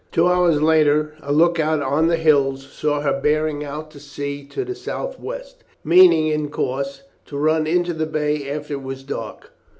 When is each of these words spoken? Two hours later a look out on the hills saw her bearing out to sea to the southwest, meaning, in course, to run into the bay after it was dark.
Two 0.11 0.25
hours 0.27 0.63
later 0.63 1.13
a 1.21 1.31
look 1.31 1.59
out 1.59 1.79
on 1.83 2.07
the 2.07 2.15
hills 2.17 2.63
saw 2.65 3.01
her 3.01 3.21
bearing 3.21 3.63
out 3.63 3.91
to 3.91 3.99
sea 3.99 4.43
to 4.45 4.65
the 4.65 4.73
southwest, 4.73 5.63
meaning, 5.83 6.25
in 6.25 6.49
course, 6.49 7.03
to 7.27 7.37
run 7.37 7.67
into 7.67 7.93
the 7.93 8.07
bay 8.07 8.49
after 8.49 8.73
it 8.73 8.81
was 8.81 9.03
dark. 9.03 9.51